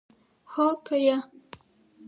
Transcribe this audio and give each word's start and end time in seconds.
هو 0.51 0.67
که 0.85 0.95
یا؟ 1.05 1.17